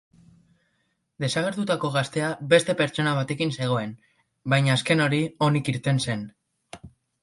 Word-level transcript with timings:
Desagertutako 1.25 1.91
gaztea 1.97 2.31
beste 2.55 2.77
pertsona 2.81 3.15
batekin 3.21 3.55
zegoen, 3.61 3.95
baina 4.57 4.77
azken 4.81 5.09
hori 5.09 5.25
onik 5.53 5.75
irten 5.77 6.07
zen. 6.09 6.31